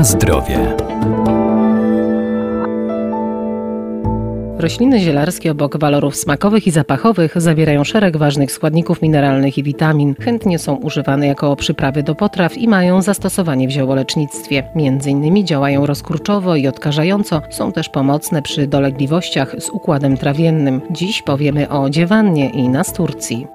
[0.00, 0.76] Na zdrowie.
[4.58, 10.14] Rośliny zielarskie obok walorów smakowych i zapachowych zawierają szereg ważnych składników mineralnych i witamin.
[10.20, 14.62] Chętnie są używane jako przyprawy do potraw i mają zastosowanie w ziołolecznictwie.
[14.74, 20.80] Między innymi działają rozkurczowo i odkażająco, są też pomocne przy dolegliwościach z układem trawiennym.
[20.90, 23.46] Dziś powiemy o dziewannie i nasturcji.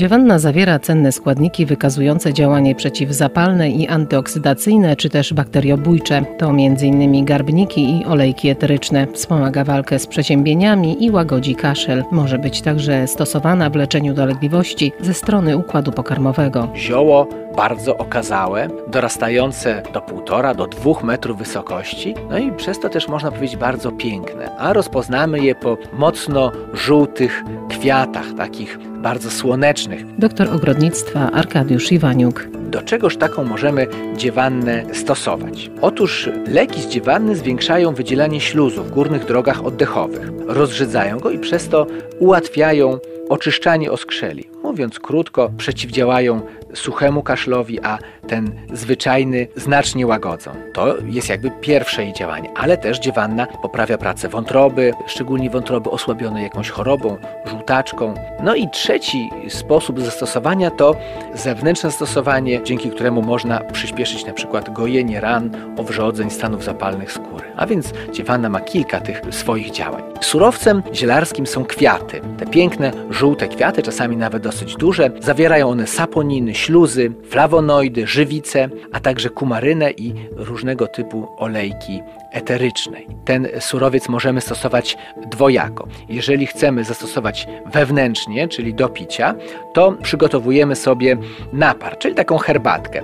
[0.00, 6.24] Dziewanna zawiera cenne składniki wykazujące działanie przeciwzapalne i antyoksydacyjne czy też bakteriobójcze.
[6.38, 7.24] To m.in.
[7.24, 9.06] garbniki i olejki eteryczne.
[9.12, 12.04] Wspomaga walkę z przeziębieniami i łagodzi kaszel.
[12.10, 16.68] Może być także stosowana w leczeniu dolegliwości ze strony układu pokarmowego.
[16.76, 23.08] Zioło bardzo okazałe, dorastające do półtora do dwóch metrów wysokości, no i przez to też
[23.08, 24.56] można powiedzieć bardzo piękne.
[24.58, 30.16] A rozpoznamy je po mocno żółtych kwiatach, takich bardzo słonecznych.
[30.18, 32.48] Doktor ogrodnictwa Arkadiusz Iwaniuk.
[32.70, 35.70] Do czegoż taką możemy dziewannę stosować?
[35.80, 41.68] Otóż leki z dziewanny zwiększają wydzielanie śluzu w górnych drogach oddechowych, rozrzedzają go i przez
[41.68, 41.86] to
[42.18, 44.48] ułatwiają oczyszczanie oskrzeli.
[44.70, 46.40] Mówiąc krótko, przeciwdziałają
[46.74, 50.50] suchemu kaszlowi, a ten zwyczajny znacznie łagodzą.
[50.74, 56.42] To jest jakby pierwsze jej działanie, ale też dziewanna poprawia pracę wątroby, szczególnie wątroby osłabionej
[56.42, 58.14] jakąś chorobą, żółtaczką.
[58.42, 60.96] No i trzeci sposób zastosowania to
[61.34, 67.44] zewnętrzne stosowanie, dzięki któremu można przyspieszyć na przykład gojenie ran, owrzodzeń, stanów zapalnych skóry.
[67.56, 70.02] A więc dziewanna ma kilka tych swoich działań.
[70.20, 72.20] Surowcem zielarskim są kwiaty.
[72.38, 79.00] Te piękne, żółte kwiaty, czasami nawet dosyć duże, zawierają one saponiny, śluzy, flawonoidy, żywice, a
[79.00, 82.02] także kumarynę i różnego typu olejki
[82.32, 82.98] eteryczne.
[83.24, 84.96] Ten surowiec możemy stosować
[85.30, 85.88] dwojako.
[86.08, 89.34] Jeżeli chcemy zastosować wewnętrznie, czyli do picia,
[89.72, 91.16] to przygotowujemy sobie
[91.52, 93.02] napar, czyli taką herbatkę.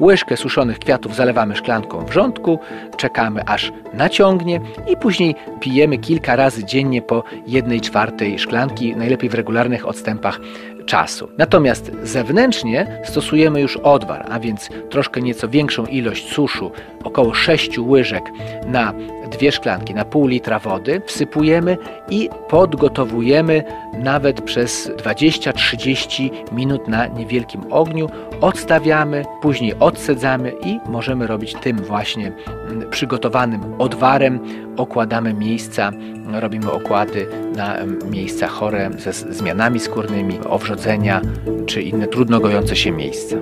[0.00, 2.58] Łyżkę suszonych kwiatów zalewamy szklanką wrzątku,
[2.96, 9.34] czekamy aż naciągnie i później pijemy kilka razy dziennie po jednej czwartej szklanki, najlepiej w
[9.34, 10.40] regularnych odstępach
[10.86, 11.28] czasu.
[11.38, 16.70] Natomiast zewnętrznie stosujemy już odwar, a więc troszkę nieco większą ilość suszu,
[17.04, 18.24] około 6 łyżek
[18.66, 18.92] na
[19.30, 21.78] dwie szklanki, na pół litra wody, wsypujemy
[22.10, 23.64] i podgotowujemy
[23.98, 28.10] nawet przez 20-30 minut na niewielkim ogniu.
[28.40, 32.32] Odstawiamy, później odsedzamy i możemy robić tym właśnie
[32.70, 34.40] mm, przygotowanym odwarem.
[34.76, 35.92] Okładamy miejsca,
[36.32, 37.26] robimy okłady
[37.56, 37.76] na
[38.10, 41.20] miejsca chore ze zmianami skórnymi, owrzodzenia
[41.66, 43.36] czy inne trudno gojące się miejsca.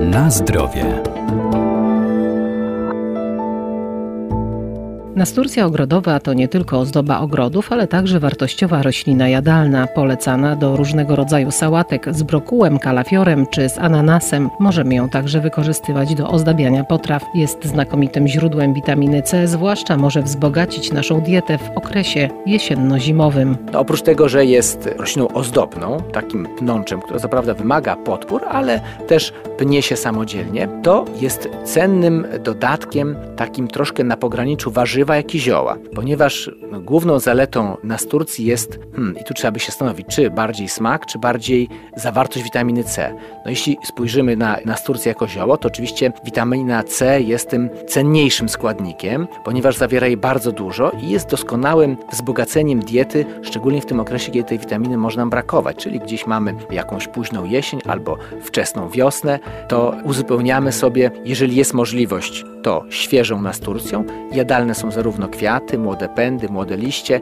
[0.00, 1.02] Na zdrowie.
[5.16, 11.16] Nasturcja ogrodowa to nie tylko ozdoba ogrodów, ale także wartościowa roślina jadalna, polecana do różnego
[11.16, 14.50] rodzaju sałatek z brokułem, kalafiorem czy z ananasem.
[14.60, 17.24] Możemy ją także wykorzystywać do ozdabiania potraw.
[17.34, 23.56] Jest znakomitym źródłem witaminy C, zwłaszcza może wzbogacić naszą dietę w okresie jesienno-zimowym.
[23.72, 28.80] No, oprócz tego, że jest rośliną ozdobną, takim pnączem, które co prawda wymaga podpór, ale
[29.06, 35.34] też pnie się samodzielnie, to jest cennym dodatkiem, takim troszkę na pograniczu warzyw warzywa, jak
[35.34, 36.50] i zioła, ponieważ
[36.80, 41.18] główną zaletą nasturcji jest, hmm, i tu trzeba by się zastanowić, czy bardziej smak, czy
[41.18, 43.14] bardziej zawartość witaminy C.
[43.44, 49.26] No jeśli spojrzymy na nasturcję jako zioło, to oczywiście witamina C jest tym cenniejszym składnikiem,
[49.44, 54.48] ponieważ zawiera jej bardzo dużo i jest doskonałym wzbogaceniem diety, szczególnie w tym okresie, kiedy
[54.48, 59.38] tej witaminy można brakować, czyli gdzieś mamy jakąś późną jesień albo wczesną wiosnę,
[59.68, 64.04] to uzupełniamy sobie, jeżeli jest możliwość, to świeżą nasturcją.
[64.32, 67.20] Jadalne są zarówno kwiaty, młode pędy, młode liście,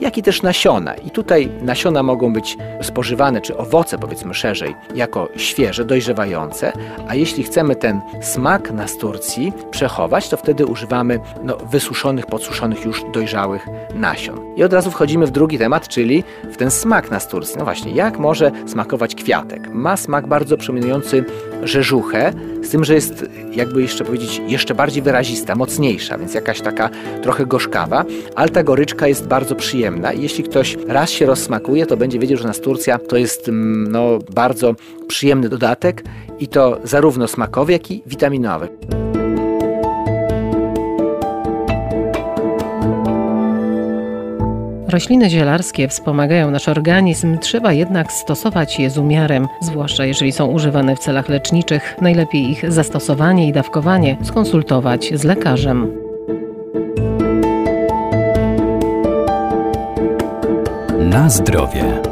[0.00, 0.94] jak i też nasiona.
[0.94, 6.72] I tutaj nasiona mogą być spożywane, czy owoce powiedzmy szerzej, jako świeże, dojrzewające,
[7.08, 13.66] a jeśli chcemy ten smak nasturcji przechować, to wtedy używamy no, wysuszonych, podsuszonych już dojrzałych
[13.94, 14.40] nasion.
[14.56, 17.56] I od razu wchodzimy w drugi temat, czyli w ten smak nasturcji.
[17.58, 19.68] No właśnie, jak może smakować kwiatek?
[19.70, 21.24] Ma smak bardzo przypominający
[21.62, 22.32] rzeżuchę,
[22.62, 26.90] z tym, że jest, jakby jeszcze powiedzieć, jeszcze bardziej wyrazista, mocniejsza, więc jakaś taka
[27.22, 28.04] trochę gorzkawa,
[28.34, 32.48] ale ta goryczka jest bardzo przyjemna jeśli ktoś raz się rozsmakuje, to będzie wiedział, że
[32.48, 34.74] nasturcja to jest mm, no, bardzo
[35.08, 36.04] przyjemny dodatek
[36.38, 38.68] i to zarówno smakowy, jak i witaminowy.
[44.88, 50.96] Rośliny zielarskie wspomagają nasz organizm, trzeba jednak stosować je z umiarem, zwłaszcza jeżeli są używane
[50.96, 51.96] w celach leczniczych.
[52.00, 56.01] Najlepiej ich zastosowanie i dawkowanie skonsultować z lekarzem.
[61.12, 62.11] Na zdrowie.